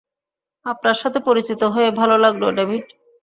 আপনার 0.65 0.95
সাথে 0.95 1.19
পরিচিত 1.19 1.61
হয়ে 1.63 1.89
ভালো 1.91 2.15
লাগলো, 2.17 2.47
ডেভিড। 2.51 2.85